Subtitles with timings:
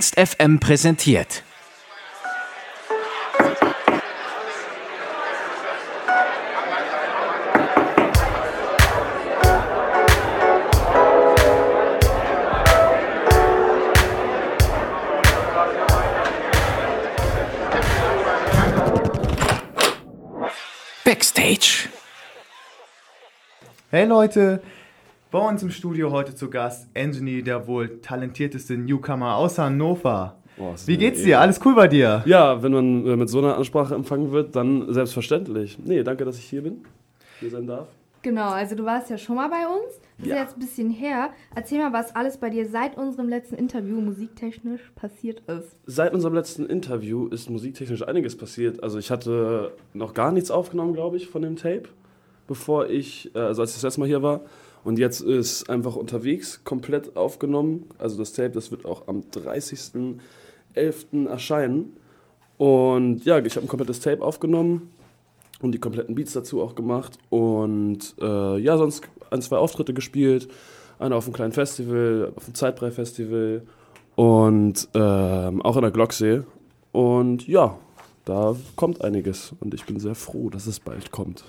[0.00, 1.42] Ernst FM präsentiert.
[21.04, 21.90] Backstage.
[23.90, 24.62] Hey Leute,
[25.30, 30.36] bei uns im Studio heute zu Gast Anthony, der wohl talentierteste Newcomer aus Hannover.
[30.56, 31.40] Boah, Wie geht's eh- dir?
[31.40, 32.22] Alles cool bei dir?
[32.26, 35.78] Ja, wenn man äh, mit so einer Ansprache empfangen wird, dann selbstverständlich.
[35.82, 36.84] Nee, danke, dass ich hier bin,
[37.38, 37.86] hier sein darf.
[38.22, 39.98] Genau, also du warst ja schon mal bei uns.
[40.18, 40.34] Das Ja.
[40.34, 41.30] ist jetzt ein bisschen her.
[41.54, 45.74] Erzähl mal, was alles bei dir seit unserem letzten Interview musiktechnisch passiert ist.
[45.86, 48.82] Seit unserem letzten Interview ist musiktechnisch einiges passiert.
[48.82, 51.84] Also ich hatte noch gar nichts aufgenommen, glaube ich, von dem Tape,
[52.46, 54.40] bevor ich, äh, also als ich das letzte Mal hier war.
[54.84, 57.86] Und jetzt ist einfach unterwegs komplett aufgenommen.
[57.98, 61.28] Also das Tape, das wird auch am 30.11.
[61.28, 61.96] erscheinen.
[62.56, 64.90] Und ja, ich habe ein komplettes Tape aufgenommen
[65.60, 67.18] und die kompletten Beats dazu auch gemacht.
[67.28, 70.48] Und äh, ja, sonst ein, zwei Auftritte gespielt.
[70.98, 73.62] Einer auf einem kleinen Festival, auf dem Zeitbrei-Festival
[74.16, 76.42] und ähm, auch in der Glocksee.
[76.92, 77.78] Und ja,
[78.26, 81.44] da kommt einiges und ich bin sehr froh, dass es bald kommt.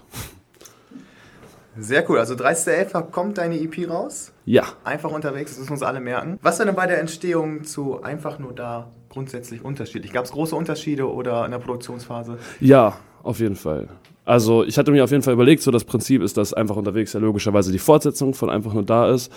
[1.78, 2.20] Sehr cool.
[2.20, 3.12] Also 30.11.
[3.12, 4.34] kommt deine EP raus.
[4.46, 6.38] Ja, Einfach unterwegs, das müssen wir uns alle merken.
[6.42, 10.12] Was war denn bei der Entstehung zu einfach nur da grundsätzlich unterschiedlich?
[10.12, 12.38] Gab es große Unterschiede oder in der Produktionsphase?
[12.60, 13.88] ja, auf jeden Fall.
[14.26, 17.14] Also ich hatte mir auf jeden Fall überlegt, so das Prinzip ist, dass einfach unterwegs
[17.14, 19.32] ja logischerweise die Fortsetzung von einfach nur da ist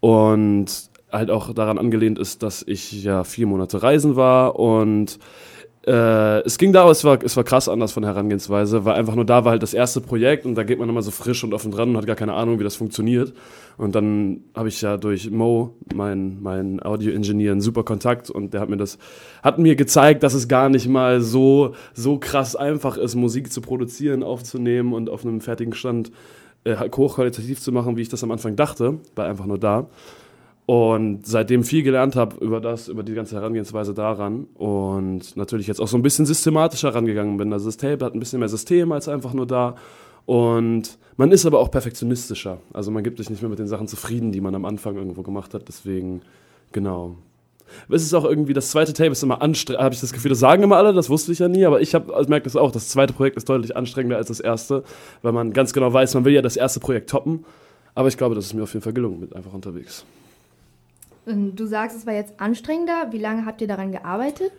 [0.00, 0.66] und
[1.10, 5.18] halt auch daran angelehnt ist, dass ich ja vier Monate reisen war und
[5.84, 9.16] äh, es ging da, aber es war, es war krass anders von Herangehensweise, weil einfach
[9.16, 11.52] nur da war halt das erste Projekt und da geht man immer so frisch und
[11.54, 13.32] offen dran und hat gar keine Ahnung, wie das funktioniert.
[13.78, 18.60] Und dann habe ich ja durch Mo, mein, mein Audio-Ingenieur, einen super Kontakt und der
[18.60, 18.98] hat mir das,
[19.42, 23.60] hat mir gezeigt, dass es gar nicht mal so, so krass einfach ist, Musik zu
[23.60, 26.12] produzieren, aufzunehmen und auf einem fertigen Stand
[26.62, 29.88] äh, hochqualitativ zu machen, wie ich das am Anfang dachte, war einfach nur da.
[30.64, 35.80] Und seitdem viel gelernt habe über das, über die ganze Herangehensweise daran und natürlich jetzt
[35.80, 37.52] auch so ein bisschen systematischer rangegangen bin.
[37.52, 39.74] Also das Tape hat ein bisschen mehr System als einfach nur da.
[40.24, 42.58] Und man ist aber auch perfektionistischer.
[42.72, 45.22] Also man gibt sich nicht mehr mit den Sachen zufrieden, die man am Anfang irgendwo
[45.22, 45.66] gemacht hat.
[45.66, 46.22] Deswegen,
[46.70, 47.16] genau.
[47.88, 50.38] Es ist auch irgendwie, das zweite Tape ist immer anstrengend, habe ich das Gefühl, das
[50.38, 52.88] sagen immer alle, das wusste ich ja nie, aber ich also merke das auch, das
[52.88, 54.84] zweite Projekt ist deutlich anstrengender als das erste,
[55.22, 57.44] weil man ganz genau weiß, man will ja das erste Projekt toppen.
[57.94, 60.04] Aber ich glaube, das ist mir auf jeden Fall gelungen mit einfach unterwegs.
[61.24, 63.08] Du sagst, es war jetzt anstrengender.
[63.12, 64.52] Wie lange habt ihr daran gearbeitet?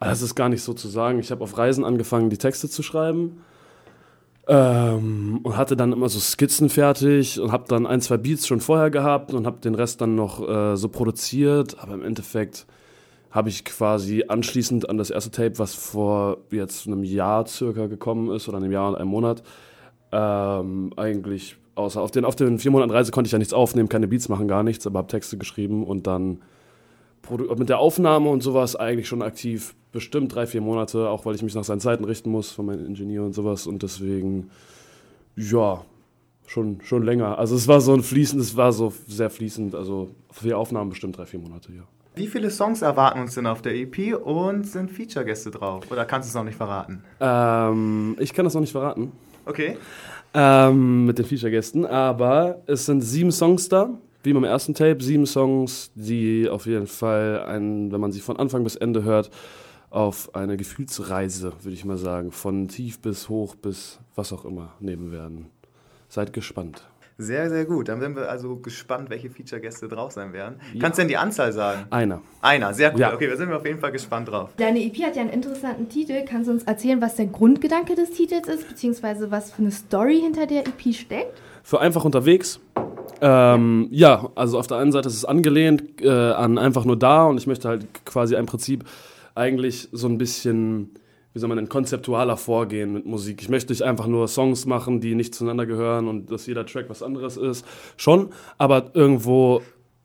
[0.00, 1.18] Das ist gar nicht so zu sagen.
[1.18, 3.42] Ich habe auf Reisen angefangen, die Texte zu schreiben.
[4.48, 8.60] Ähm, und hatte dann immer so Skizzen fertig und habe dann ein, zwei Beats schon
[8.60, 11.80] vorher gehabt und habe den Rest dann noch äh, so produziert.
[11.80, 12.66] Aber im Endeffekt
[13.32, 18.30] habe ich quasi anschließend an das erste Tape, was vor jetzt einem Jahr circa gekommen
[18.30, 19.42] ist oder einem Jahr und einem Monat,
[20.12, 23.88] ähm, eigentlich außer auf den, auf den vier Monaten Reise konnte ich ja nichts aufnehmen,
[23.88, 26.40] keine Beats machen, gar nichts, aber habe Texte geschrieben und dann
[27.56, 31.42] mit der Aufnahme und sowas eigentlich schon aktiv, bestimmt drei, vier Monate, auch weil ich
[31.42, 34.50] mich nach seinen Zeiten richten muss von meinem Ingenieur und sowas und deswegen,
[35.36, 35.84] ja,
[36.46, 37.38] schon, schon länger.
[37.38, 40.90] Also es war so ein fließend, es war so sehr fließend, also für die Aufnahmen
[40.90, 41.82] bestimmt drei, vier Monate, ja.
[42.14, 45.84] Wie viele Songs erwarten uns denn auf der EP und sind Feature-Gäste drauf?
[45.90, 47.04] Oder kannst du es noch nicht verraten?
[47.20, 49.12] Ähm, ich kann das noch nicht verraten.
[49.44, 49.76] Okay.
[50.36, 53.88] Ähm, mit den Feature-Gästen, aber es sind sieben Songs da,
[54.22, 58.36] wie beim ersten Tape, sieben Songs, die auf jeden Fall, ein, wenn man sie von
[58.36, 59.30] Anfang bis Ende hört,
[59.88, 64.74] auf eine Gefühlsreise, würde ich mal sagen, von tief bis hoch bis was auch immer
[64.78, 65.46] nehmen werden.
[66.08, 66.86] Seid gespannt.
[67.18, 67.88] Sehr, sehr gut.
[67.88, 70.60] Dann sind wir also gespannt, welche Feature-Gäste drauf sein werden.
[70.78, 71.86] Kannst du denn die Anzahl sagen?
[71.88, 72.20] Einer.
[72.42, 73.00] Einer, sehr cool.
[73.00, 73.14] Ja.
[73.14, 74.50] Okay, da sind wir auf jeden Fall gespannt drauf.
[74.58, 76.24] Deine EP hat ja einen interessanten Titel.
[76.28, 80.20] Kannst du uns erzählen, was der Grundgedanke des Titels ist, beziehungsweise was für eine Story
[80.20, 81.40] hinter der EP steckt?
[81.62, 82.60] Für einfach unterwegs.
[83.22, 87.24] Ähm, ja, also auf der einen Seite ist es angelehnt äh, an einfach nur da
[87.24, 88.84] und ich möchte halt quasi ein Prinzip
[89.34, 90.90] eigentlich so ein bisschen,
[91.36, 93.42] wie soll man denn, konzeptualer vorgehen mit Musik.
[93.42, 96.86] Ich möchte nicht einfach nur Songs machen, die nicht zueinander gehören und dass jeder Track
[96.88, 97.62] was anderes ist.
[97.98, 99.60] Schon, aber irgendwo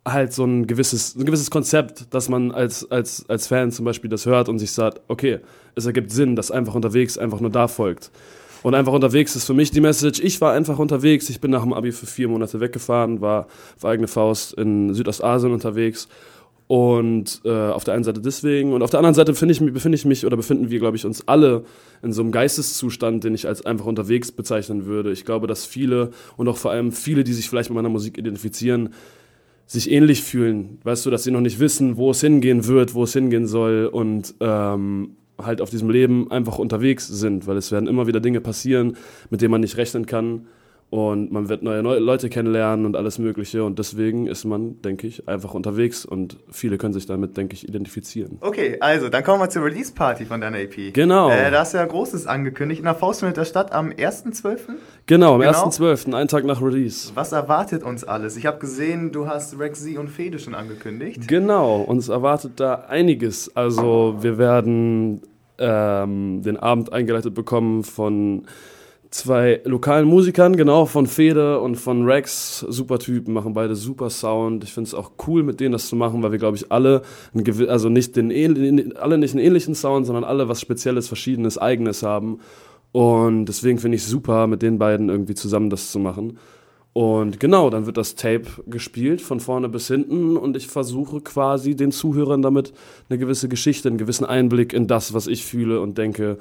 [0.05, 4.09] halt so ein gewisses, ein gewisses Konzept, dass man als, als, als Fan zum Beispiel
[4.09, 5.39] das hört und sich sagt, okay,
[5.73, 8.11] es ergibt Sinn, dass einfach unterwegs einfach nur da folgt.
[8.61, 11.63] Und einfach unterwegs ist für mich die Message, ich war einfach unterwegs, ich bin nach
[11.63, 16.09] dem Abi für vier Monate weggefahren, war auf eigene Faust in Südostasien unterwegs
[16.71, 20.05] und äh, auf der einen Seite deswegen und auf der anderen Seite ich, befinde ich
[20.05, 21.65] mich oder befinden wir, glaube ich, uns alle
[22.01, 25.11] in so einem Geisteszustand, den ich als einfach unterwegs bezeichnen würde.
[25.11, 28.17] Ich glaube, dass viele und auch vor allem viele, die sich vielleicht mit meiner Musik
[28.17, 28.93] identifizieren,
[29.65, 30.79] sich ähnlich fühlen.
[30.85, 33.89] Weißt du, dass sie noch nicht wissen, wo es hingehen wird, wo es hingehen soll
[33.91, 38.39] und ähm, halt auf diesem Leben einfach unterwegs sind, weil es werden immer wieder Dinge
[38.39, 38.95] passieren,
[39.29, 40.45] mit denen man nicht rechnen kann
[40.91, 45.07] und man wird neue, neue Leute kennenlernen und alles Mögliche und deswegen ist man, denke
[45.07, 48.39] ich, einfach unterwegs und viele können sich damit, denke ich, identifizieren.
[48.41, 50.93] Okay, also dann kommen wir zur Release-Party von deiner EP.
[50.93, 51.29] Genau.
[51.29, 54.57] Äh, da hast du ja Großes angekündigt in der Faustfilm der Stadt am 1.12.
[55.05, 55.51] Genau, am Genau.
[55.69, 57.11] 1.12., einen Tag nach Release.
[57.15, 58.35] Was erwartet uns alles?
[58.35, 61.25] Ich habe gesehen, du hast Rexy und Fede schon angekündigt.
[61.25, 63.55] Genau, uns erwartet da einiges.
[63.55, 65.21] Also wir werden
[65.57, 68.45] ähm, den Abend eingeleitet bekommen von
[69.11, 72.59] zwei lokalen Musikern, genau, von Fede und von Rex.
[72.59, 74.63] Super Typen, machen beide super Sound.
[74.63, 77.03] Ich finde es auch cool, mit denen das zu machen, weil wir, glaube ich, alle,
[77.67, 82.39] also nicht den, alle nicht einen ähnlichen Sound, sondern alle was Spezielles, Verschiedenes, Eigenes haben.
[82.93, 86.39] Und deswegen finde ich super, mit den beiden irgendwie zusammen das zu machen.
[86.93, 91.75] Und genau, dann wird das Tape gespielt von vorne bis hinten und ich versuche quasi
[91.75, 92.73] den Zuhörern damit
[93.09, 96.37] eine gewisse Geschichte, einen gewissen Einblick in das, was ich fühle und denke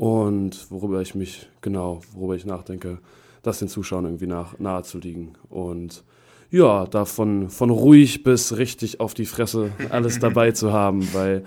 [0.00, 3.00] und worüber ich mich, genau, worüber ich nachdenke,
[3.42, 5.34] das den Zuschauern irgendwie nach, nahe zu liegen.
[5.50, 6.04] Und
[6.50, 11.44] ja, davon von ruhig bis richtig auf die Fresse alles dabei zu haben, weil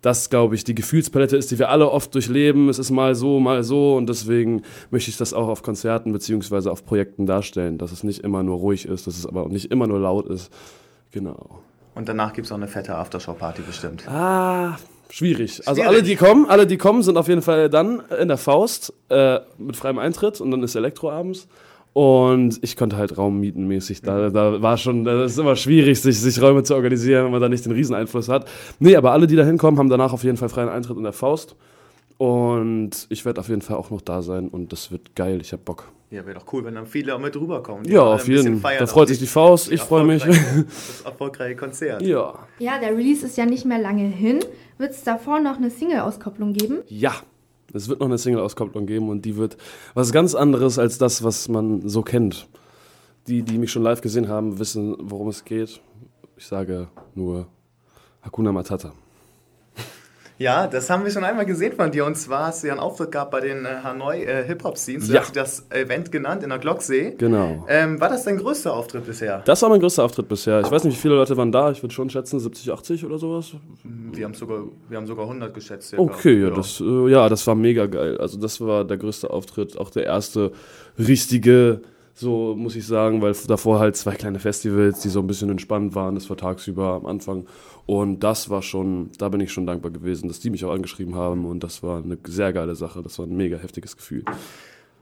[0.00, 2.68] das, glaube ich, die Gefühlspalette ist, die wir alle oft durchleben.
[2.68, 6.72] Es ist mal so, mal so und deswegen möchte ich das auch auf Konzerten beziehungsweise
[6.72, 9.70] auf Projekten darstellen, dass es nicht immer nur ruhig ist, dass es aber auch nicht
[9.70, 10.52] immer nur laut ist.
[11.12, 11.60] Genau.
[11.94, 14.08] Und danach gibt es auch eine fette Aftershow-Party bestimmt.
[14.08, 14.76] Ah,
[15.12, 15.60] schwierig.
[15.66, 15.96] Also Schwierig.
[15.96, 19.40] alle, die kommen, alle, die kommen, sind auf jeden Fall dann in der Faust äh,
[19.58, 21.48] mit freiem Eintritt und dann ist Elektro abends.
[21.94, 24.00] Und ich konnte halt Raum mieten mäßig.
[24.00, 27.40] Da, da war schon, das ist immer schwierig, sich, sich Räume zu organisieren, wenn man
[27.42, 28.48] da nicht den Rieseneinfluss hat.
[28.78, 31.12] Nee, aber alle, die da hinkommen, haben danach auf jeden Fall freien Eintritt in der
[31.12, 31.54] Faust.
[32.22, 35.40] Und ich werde auf jeden Fall auch noch da sein und das wird geil.
[35.40, 35.90] Ich hab Bock.
[36.08, 37.84] Ja, wäre doch cool, wenn dann viele auch mit rüberkommen.
[37.84, 38.78] Ja, auf jeden Fall.
[38.78, 39.72] Da freut auch sich die Faust.
[39.72, 40.22] Ich freue mich.
[40.66, 42.00] Das erfolgreiche Konzert.
[42.02, 42.46] Ja.
[42.60, 44.38] Ja, der Release ist ja nicht mehr lange hin.
[44.78, 46.82] Wird es davor noch eine Single-Auskopplung geben?
[46.86, 47.12] Ja,
[47.74, 49.56] es wird noch eine Single-Auskopplung geben und die wird
[49.94, 52.46] was ganz anderes als das, was man so kennt.
[53.26, 55.80] Die, die mich schon live gesehen haben, wissen, worum es geht.
[56.36, 56.86] Ich sage
[57.16, 57.48] nur
[58.20, 58.92] Hakuna Matata.
[60.42, 62.04] Ja, das haben wir schon einmal gesehen von dir.
[62.04, 65.06] Und zwar hast du ja einen Auftritt gehabt bei den äh, Hanoi äh, Hip-Hop-Scenes.
[65.06, 65.20] Du Ja.
[65.20, 67.14] hast das Event genannt in der Glocksee.
[67.16, 67.64] Genau.
[67.68, 69.42] Ähm, war das dein größter Auftritt bisher?
[69.44, 70.60] Das war mein größter Auftritt bisher.
[70.60, 71.70] Ich weiß nicht, wie viele Leute waren da.
[71.70, 73.52] Ich würde schon schätzen 70, 80 oder sowas.
[73.84, 75.90] Wir haben sogar, wir haben sogar 100 geschätzt.
[75.90, 76.02] circa.
[76.02, 78.18] Okay, ja, das, äh, ja, das war mega geil.
[78.18, 80.50] Also das war der größte Auftritt, auch der erste
[80.98, 81.82] richtige,
[82.14, 85.94] so muss ich sagen, weil davor halt zwei kleine Festivals, die so ein bisschen entspannt
[85.94, 86.14] waren.
[86.14, 87.46] Das war tagsüber am Anfang.
[87.86, 91.14] Und das war schon, da bin ich schon dankbar gewesen, dass die mich auch angeschrieben
[91.14, 91.46] haben.
[91.46, 93.02] Und das war eine sehr geile Sache.
[93.02, 94.24] Das war ein mega heftiges Gefühl.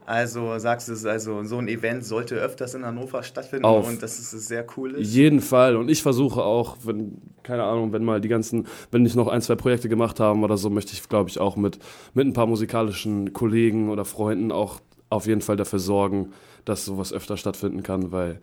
[0.05, 4.01] Also sagst du, es, also so ein Event sollte öfters in Hannover stattfinden Auf und
[4.01, 5.13] dass es sehr cool ist.
[5.13, 5.75] Jeden Fall.
[5.75, 9.41] Und ich versuche auch, wenn, keine Ahnung, wenn mal die ganzen, wenn ich noch ein,
[9.41, 11.79] zwei Projekte gemacht haben oder so, möchte ich, glaube ich, auch mit,
[12.13, 14.81] mit ein paar musikalischen Kollegen oder Freunden auch
[15.11, 16.31] auf jeden Fall dafür sorgen,
[16.65, 18.39] dass sowas öfter stattfinden kann, weil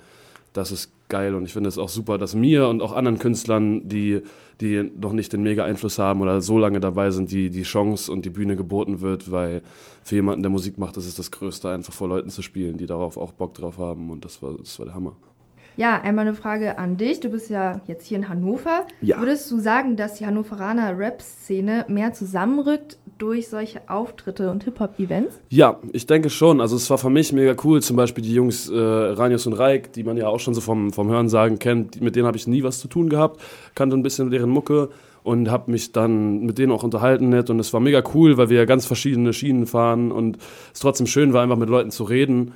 [0.52, 3.88] das ist geil und ich finde es auch super, dass mir und auch anderen Künstlern,
[3.88, 4.22] die,
[4.60, 8.10] die noch nicht den mega Einfluss haben oder so lange dabei sind, die, die Chance
[8.12, 9.62] und die Bühne geboten wird, weil
[10.02, 12.86] für jemanden, der Musik macht, das ist das Größte, einfach vor Leuten zu spielen, die
[12.86, 15.16] darauf auch Bock drauf haben und das war, das war der Hammer.
[15.76, 17.20] Ja, einmal eine Frage an dich.
[17.20, 18.84] Du bist ja jetzt hier in Hannover.
[19.00, 19.20] Ja.
[19.20, 25.40] Würdest du sagen, dass die Hannoveraner Rap-Szene mehr zusammenrückt durch solche Auftritte und Hip-Hop-Events?
[25.50, 26.60] Ja, ich denke schon.
[26.60, 27.82] Also es war für mich mega cool.
[27.82, 30.92] Zum Beispiel die Jungs äh, Ranius und Reik, die man ja auch schon so vom,
[30.92, 33.40] vom Hörensagen kennt, mit denen habe ich nie was zu tun gehabt,
[33.74, 34.90] kannte ein bisschen deren Mucke
[35.22, 38.48] und habe mich dann mit denen auch unterhalten nett und es war mega cool, weil
[38.48, 40.38] wir ja ganz verschiedene Schienen fahren und
[40.72, 42.52] es trotzdem schön war, einfach mit Leuten zu reden,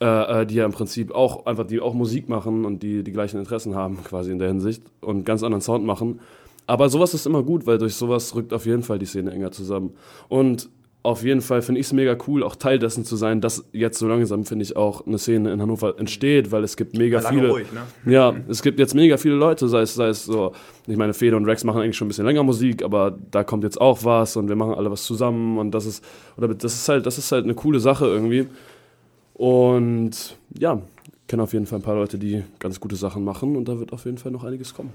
[0.00, 3.12] äh, äh, die ja im Prinzip auch einfach, die auch Musik machen und die die
[3.12, 6.20] gleichen Interessen haben quasi in der Hinsicht und ganz anderen Sound machen.
[6.66, 9.52] Aber sowas ist immer gut, weil durch sowas rückt auf jeden Fall die Szene enger
[9.52, 9.94] zusammen.
[10.28, 10.70] Und
[11.04, 13.98] auf jeden Fall finde ich es mega cool, auch Teil dessen zu sein, dass jetzt
[13.98, 17.50] so langsam, finde ich, auch eine Szene in Hannover entsteht, weil es gibt mega viele.
[17.50, 18.10] ruhig, ne?
[18.10, 20.52] Ja, es gibt jetzt mega viele Leute, sei es, sei es so,
[20.86, 23.64] ich meine, Fede und Rex machen eigentlich schon ein bisschen länger Musik, aber da kommt
[23.64, 26.02] jetzt auch was und wir machen alle was zusammen und das ist,
[26.38, 28.46] oder das ist halt, das ist halt eine coole Sache irgendwie.
[29.34, 33.56] Und ja, ich kenne auf jeden Fall ein paar Leute, die ganz gute Sachen machen
[33.56, 34.92] und da wird auf jeden Fall noch einiges kommen.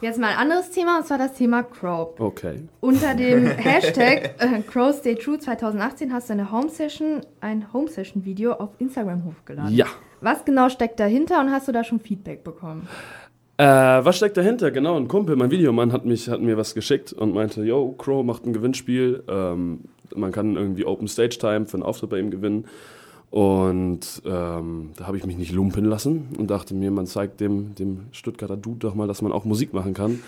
[0.00, 2.10] Jetzt mal ein anderes Thema, und zwar das Thema Crow.
[2.20, 2.68] Okay.
[2.80, 7.88] Unter dem Hashtag äh, Crow Stay True 2018 hast du eine Home Session, ein Home
[7.88, 9.74] Session Video auf Instagram hochgeladen.
[9.74, 9.86] Ja.
[10.20, 12.86] Was genau steckt dahinter und hast du da schon Feedback bekommen?
[13.56, 14.70] Äh, was steckt dahinter?
[14.70, 18.24] Genau, ein Kumpel, mein Videomann, hat, mich, hat mir was geschickt und meinte, yo, Crow
[18.24, 19.24] macht ein Gewinnspiel.
[19.28, 19.80] Ähm,
[20.14, 22.66] man kann irgendwie Open Stage Time für einen Auftritt bei ihm gewinnen.
[23.30, 27.74] Und ähm, da habe ich mich nicht lumpen lassen und dachte mir, man zeigt dem,
[27.74, 30.20] dem Stuttgarter Dude doch mal, dass man auch Musik machen kann.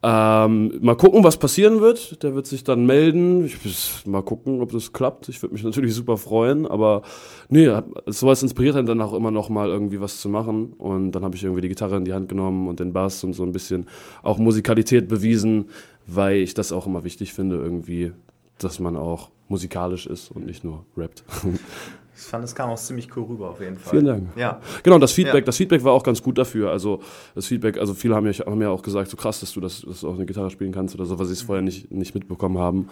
[0.00, 2.22] Ähm, mal gucken, was passieren wird.
[2.22, 3.44] Der wird sich dann melden.
[3.44, 5.28] Ich, mal gucken, ob das klappt.
[5.28, 7.02] Ich würde mich natürlich super freuen, aber
[7.48, 7.68] nee,
[8.06, 10.74] sowas inspiriert einen dann auch immer noch mal irgendwie was zu machen.
[10.78, 13.32] Und dann habe ich irgendwie die Gitarre in die Hand genommen und den Bass und
[13.32, 13.86] so ein bisschen
[14.22, 15.70] auch Musikalität bewiesen,
[16.06, 18.12] weil ich das auch immer wichtig finde, irgendwie,
[18.58, 21.24] dass man auch musikalisch ist und nicht nur rappt.
[22.20, 23.90] Ich fand, es kam auch ziemlich cool rüber auf jeden Fall.
[23.90, 24.28] Vielen Dank.
[24.36, 24.60] Ja.
[24.82, 25.46] Genau, das Feedback, Ja.
[25.46, 26.70] das Feedback war auch ganz gut dafür.
[26.72, 27.00] Also
[27.36, 29.82] das Feedback, also viele haben ja, haben ja auch gesagt, so krass, dass du das
[29.82, 32.58] dass du auch eine Gitarre spielen kannst oder so, was ich vorher nicht, nicht mitbekommen
[32.58, 32.88] haben.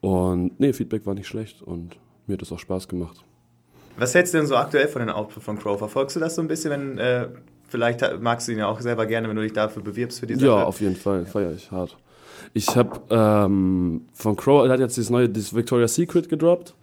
[0.00, 3.22] Und nee, Feedback war nicht schlecht und mir hat das auch Spaß gemacht.
[3.96, 5.78] Was hältst du denn so aktuell von den Output von Crow?
[5.78, 7.28] Verfolgst du das so ein bisschen, wenn, äh,
[7.68, 10.34] vielleicht magst du ihn ja auch selber gerne, wenn du dich dafür bewirbst für die
[10.34, 10.46] Sache?
[10.46, 11.96] Ja, auf jeden Fall, feiere ich hart.
[12.52, 16.74] Ich habe ähm, von Crow, er hat jetzt dieses neue, dieses Victoria's Secret gedroppt.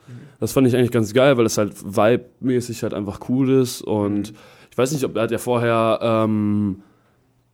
[0.42, 3.84] Das fand ich eigentlich ganz geil, weil es halt vibe-mäßig halt einfach cool ist.
[3.84, 4.34] Und
[4.72, 6.82] ich weiß nicht, ob er hat ja vorher, ähm,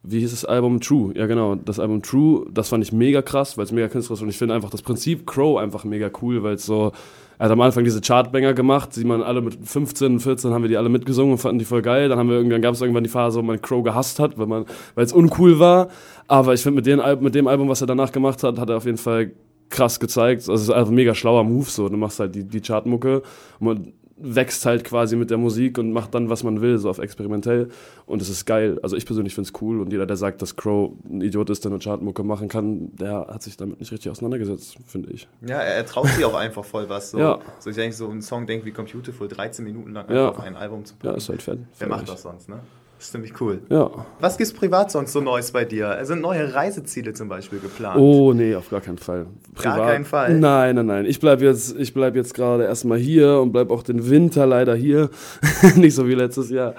[0.04, 0.80] wie hieß das Album?
[0.80, 1.12] True.
[1.14, 1.56] Ja, genau.
[1.56, 4.24] Das Album True, das fand ich mega krass, weil es mega künstlerisch ist.
[4.24, 6.94] Und ich finde einfach das Prinzip Crow einfach mega cool, weil es so,
[7.38, 10.70] er hat am Anfang diese Chartbanger gemacht, die man alle mit 15, 14 haben wir
[10.70, 12.08] die alle mitgesungen und fanden die voll geil.
[12.08, 14.48] Dann haben wir irgendwann gab es irgendwann die Phase, wo man Crow gehasst hat, weil
[14.48, 14.64] man,
[14.96, 15.90] weil es uncool war.
[16.30, 18.78] Aber ich finde mit, den mit dem Album, was er danach gemacht hat, hat er
[18.78, 19.34] auf jeden Fall
[19.70, 20.42] krass gezeigt.
[20.42, 21.90] Also es ist einfach ein mega schlauer Move so.
[21.90, 23.22] Du machst halt die, die Chartmucke
[23.60, 26.90] und man wächst halt quasi mit der Musik und macht dann, was man will, so
[26.90, 27.70] auf experimentell.
[28.08, 28.80] Und es ist geil.
[28.82, 31.64] Also ich persönlich finde es cool und jeder, der sagt, dass Crow ein Idiot ist,
[31.66, 35.28] der eine Chartmucke machen kann, der hat sich damit nicht richtig auseinandergesetzt, finde ich.
[35.48, 37.12] Ja, er, er traut sich auch einfach voll was.
[37.12, 37.38] So, Ja.
[37.60, 40.30] so ich denke, so ein Song denkt wie Computerful, 13 Minuten lang Ja.
[40.30, 41.18] einfach auf ein Album zu Ja, packen.
[41.18, 41.68] ist halt fan.
[41.78, 42.60] Wer macht das sonst, ne?
[42.98, 43.62] Das ist ziemlich cool.
[43.70, 43.92] Ja.
[44.20, 46.00] Was gibt's privat sonst so Neues bei dir?
[46.02, 48.00] Sind neue Reiseziele zum Beispiel geplant?
[48.00, 49.28] Oh, nee, auf gar keinen Fall.
[49.62, 50.40] Gar keinen Fall?
[50.40, 51.06] Nein, nein, nein.
[51.06, 54.74] Ich bleibe jetzt, ich bleib jetzt gerade erstmal hier und bleib auch den Winter leider
[54.76, 55.12] hier.
[55.76, 56.74] Nicht so wie letztes Jahr.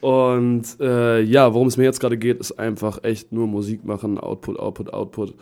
[0.00, 4.18] Und äh, ja, worum es mir jetzt gerade geht, ist einfach echt nur Musik machen,
[4.18, 5.34] Output, Output, Output.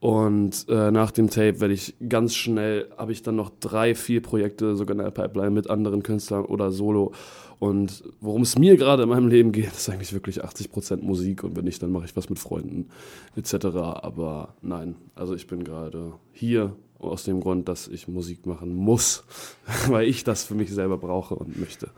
[0.00, 4.22] Und äh, nach dem Tape werde ich ganz schnell, habe ich dann noch drei, vier
[4.22, 7.12] Projekte sogar in der Pipeline mit anderen Künstlern oder Solo.
[7.60, 11.44] Und worum es mir gerade in meinem Leben geht, ist eigentlich wirklich 80% Musik.
[11.44, 12.88] Und wenn nicht, dann mache ich was mit Freunden
[13.36, 13.66] etc.
[13.76, 19.24] Aber nein, also ich bin gerade hier aus dem Grund, dass ich Musik machen muss,
[19.88, 21.90] weil ich das für mich selber brauche und möchte.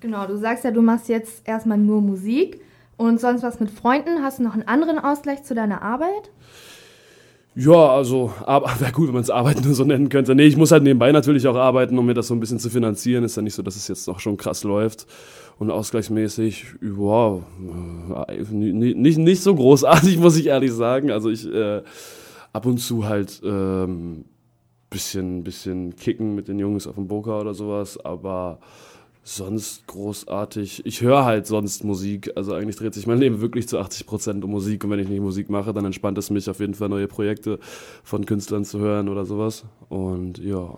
[0.00, 2.60] Genau, du sagst ja, du machst jetzt erstmal nur Musik
[2.96, 4.20] und sonst was mit Freunden.
[4.20, 6.30] Hast du noch einen anderen Ausgleich zu deiner Arbeit?
[7.54, 10.34] Ja, also, aber wäre gut, wenn man es Arbeiten nur so nennen könnte.
[10.34, 12.70] Nee, ich muss halt nebenbei natürlich auch arbeiten, um mir das so ein bisschen zu
[12.70, 13.24] finanzieren.
[13.24, 15.06] Ist ja nicht so, dass es jetzt noch schon krass läuft.
[15.58, 17.42] Und ausgleichsmäßig, wow,
[18.28, 21.10] äh, nicht, nicht, nicht so großartig, muss ich ehrlich sagen.
[21.10, 21.82] Also ich äh,
[22.52, 24.24] ab und zu halt ähm,
[24.90, 28.58] bisschen, bisschen kicken mit den Jungs auf dem Boker oder sowas, aber
[29.24, 30.84] sonst großartig.
[30.84, 32.32] Ich höre halt sonst Musik.
[32.34, 34.84] Also eigentlich dreht sich mein Leben wirklich zu 80 Prozent um Musik.
[34.84, 37.58] Und wenn ich nicht Musik mache, dann entspannt es mich auf jeden Fall neue Projekte
[38.02, 39.64] von Künstlern zu hören oder sowas.
[39.88, 40.76] Und ja,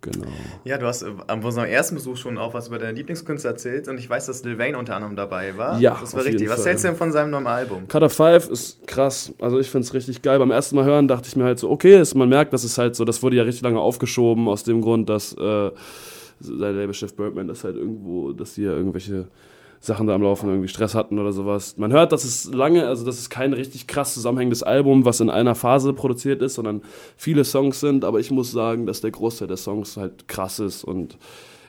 [0.00, 0.26] genau.
[0.64, 3.88] Ja, du hast äh, an unserem ersten Besuch schon auch was über deine Lieblingskünstler erzählt
[3.88, 5.78] und ich weiß, dass Lil Wayne unter anderem dabei war.
[5.80, 6.48] Ja, das war richtig.
[6.48, 7.88] Was hältst du denn von seinem neuen Album?
[7.88, 9.34] Cutter 5 ist krass.
[9.38, 10.38] Also ich finde es richtig geil.
[10.38, 12.78] Beim ersten Mal hören dachte ich mir halt so, okay, ist, man merkt, das ist
[12.78, 15.70] halt so, das wurde ja richtig lange aufgeschoben, aus dem Grund, dass äh,
[16.40, 19.28] sein Labelchef Birdman das halt irgendwo, dass die ja irgendwelche
[19.82, 21.76] Sachen da am Laufen irgendwie Stress hatten oder sowas.
[21.76, 25.28] Man hört, dass es lange, also das ist kein richtig krass zusammenhängendes Album, was in
[25.28, 26.82] einer Phase produziert ist, sondern
[27.16, 30.84] viele Songs sind, aber ich muss sagen, dass der Großteil der Songs halt krass ist
[30.84, 31.18] und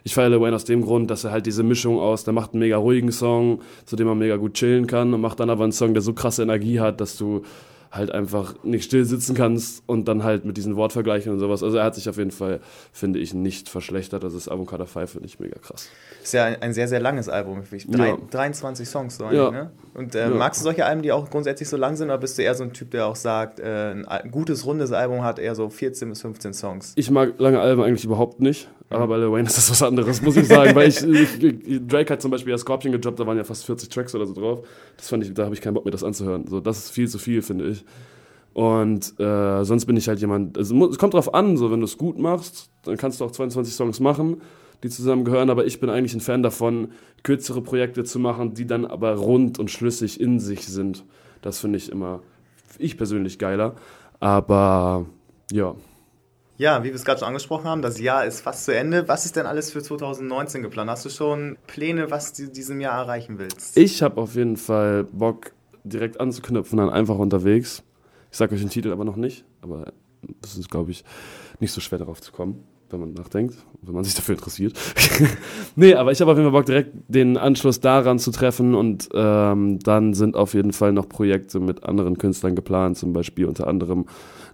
[0.04, 2.60] ich feiere Wayne aus dem Grund, dass er halt diese Mischung aus, der macht einen
[2.60, 5.72] mega ruhigen Song, zu dem man mega gut chillen kann und macht dann aber einen
[5.72, 7.42] Song, der so krasse Energie hat, dass du
[7.94, 11.62] halt einfach nicht still sitzen kannst und dann halt mit diesen Wortvergleichen und sowas.
[11.62, 12.60] Also er hat sich auf jeden Fall,
[12.92, 14.24] finde ich, nicht verschlechtert.
[14.24, 15.90] Also das Album Cutter 5 finde ich mega krass.
[16.24, 17.62] Ist ja ein, ein sehr, sehr langes Album.
[17.90, 18.18] Drei, Ja.
[18.32, 19.52] 23 Songs so Ja.
[19.52, 19.72] ne?
[19.94, 20.30] Und äh, Ja.
[20.32, 22.64] magst du solche Alben, die auch grundsätzlich so lang sind, oder bist du eher so
[22.64, 26.22] ein Typ, der auch sagt, äh, ein gutes, rundes Album hat eher so 14 bis
[26.22, 26.94] 15 Songs?
[26.96, 30.22] Ich mag lange Alben eigentlich überhaupt nicht, aber bei Lil Wayne ist das was anderes,
[30.22, 30.76] muss ich sagen.
[30.76, 33.90] weil ich, ich, Drake hat zum Beispiel ja Scorpion gedroppt, da waren ja fast 40
[33.90, 34.68] Tracks oder so drauf.
[34.98, 36.48] Das fand ich, da habe ich keinen Bock mir das anzuhören.
[36.48, 37.84] So, das ist viel zu viel, finde ich.
[38.54, 41.86] Und äh, sonst bin ich halt jemand, also, es kommt drauf an, so wenn du
[41.86, 44.42] es gut machst, dann kannst du auch 22 Songs machen,
[44.84, 46.90] die zusammengehören, aber ich bin eigentlich ein Fan davon,
[47.24, 51.04] kürzere Projekte zu machen, die dann aber rund und schlüssig in sich sind.
[51.42, 52.22] Das finde ich immer,
[52.78, 53.76] ich persönlich geiler.
[54.20, 55.06] Aber
[55.52, 55.76] ja.
[56.58, 59.08] Ja, wie wir es gerade schon angesprochen haben, das Jahr ist fast zu Ende.
[59.08, 60.90] Was ist denn alles für 2019 geplant?
[60.90, 63.76] Hast du schon Pläne, was du diesem Jahr erreichen willst?
[63.76, 67.84] Ich habe auf jeden Fall Bock, direkt anzuknüpfen an einfach unterwegs.
[68.32, 69.94] Ich sage euch den Titel aber noch nicht, aber
[70.42, 71.04] das ist, glaube ich,
[71.60, 72.64] nicht so schwer darauf zu kommen.
[72.94, 74.80] Wenn man nachdenkt, wenn man sich dafür interessiert.
[75.76, 79.10] nee, aber ich habe auf jeden Fall Bock, direkt den Anschluss daran zu treffen und
[79.14, 83.68] ähm, dann sind auf jeden Fall noch Projekte mit anderen Künstlern geplant, zum Beispiel unter
[83.68, 84.06] anderem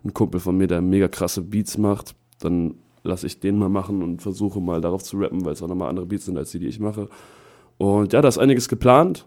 [0.04, 2.16] ein Kumpel von mir, der mega krasse Beats macht.
[2.40, 5.68] Dann lasse ich den mal machen und versuche mal darauf zu rappen, weil es auch
[5.68, 7.10] nochmal andere Beats sind als die, die ich mache.
[7.78, 9.26] Und ja, da ist einiges geplant.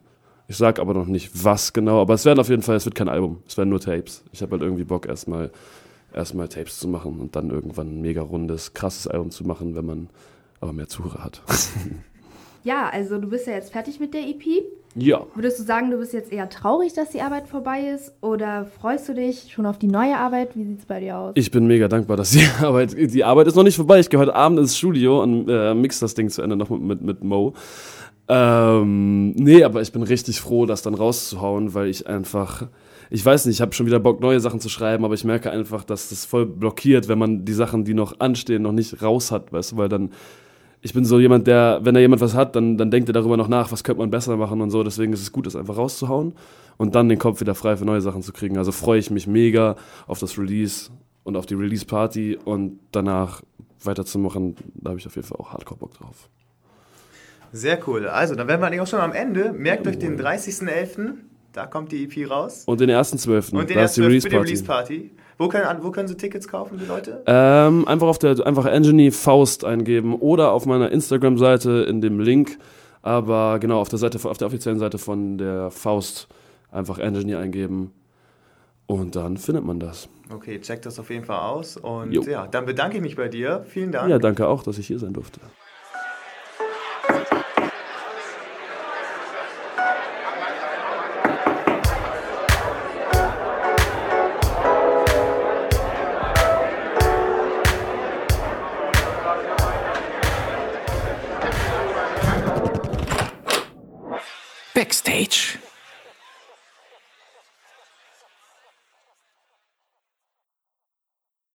[0.48, 2.94] Ich sag aber noch nicht, was genau, aber es werden auf jeden Fall, es wird
[2.94, 4.24] kein Album, es werden nur Tapes.
[4.32, 5.50] Ich habe halt irgendwie Bock, erstmal
[6.14, 9.86] erstmal Tapes zu machen und dann irgendwann ein mega rundes, krasses Album zu machen, wenn
[9.86, 10.08] man
[10.60, 11.42] aber mehr Zuhörer hat.
[12.64, 14.44] Ja, also du bist ja jetzt fertig mit der EP.
[14.94, 15.26] ja.
[15.34, 18.12] Würdest du sagen, du bist jetzt eher traurig, dass die Arbeit vorbei ist?
[18.20, 20.54] Oder freust du dich schon auf die neue Arbeit?
[20.54, 21.32] Wie sieht es bei dir aus?
[21.34, 23.98] Ich bin mega dankbar, dass die Arbeit, die Arbeit ist noch nicht vorbei.
[23.98, 26.82] Ich gehe heute Abend ins Studio und äh, mix das Ding zu Ende noch mit,
[26.82, 27.54] mit, mit Mo.
[28.28, 32.68] Ähm, nee, aber ich bin richtig froh, das dann rauszuhauen, weil ich einfach,
[33.10, 35.50] ich weiß nicht, ich habe schon wieder Bock, neue Sachen zu schreiben, aber ich merke
[35.50, 39.30] einfach, dass das voll blockiert, wenn man die Sachen, die noch anstehen, noch nicht raus
[39.30, 40.10] hat, weißt du, weil dann,
[40.80, 43.36] ich bin so jemand, der, wenn da jemand was hat, dann, dann denkt er darüber
[43.36, 45.76] noch nach, was könnte man besser machen und so, deswegen ist es gut, das einfach
[45.76, 46.34] rauszuhauen
[46.76, 48.58] und dann den Kopf wieder frei für neue Sachen zu kriegen.
[48.58, 50.90] Also freue ich mich mega auf das Release
[51.24, 53.42] und auf die Release-Party und danach
[53.84, 56.28] weiterzumachen, da habe ich auf jeden Fall auch Hardcore Bock drauf.
[57.52, 58.08] Sehr cool.
[58.08, 59.52] Also, dann wären wir eigentlich auch schon am Ende.
[59.52, 61.14] Merkt euch den 30.11.,
[61.52, 62.62] da kommt die EP raus.
[62.66, 64.92] Und den ersten zwölften, Und den da ist die ersten für die Release-Party.
[64.94, 65.10] Release-Party.
[65.38, 67.22] Wo, können- wo können sie Tickets kaufen, die Leute?
[67.26, 72.58] Ähm, einfach auf der einfach Engine Faust eingeben oder auf meiner Instagram-Seite in dem Link.
[73.02, 76.28] Aber genau, auf der Seite, auf der offiziellen Seite von der Faust
[76.70, 77.92] einfach Engine eingeben.
[78.86, 80.08] Und dann findet man das.
[80.32, 81.76] Okay, checkt das auf jeden Fall aus.
[81.76, 82.22] Und Jo.
[82.22, 83.64] ja, dann bedanke ich mich bei dir.
[83.68, 84.08] Vielen Dank.
[84.10, 85.40] Ja, danke auch, dass ich hier sein durfte.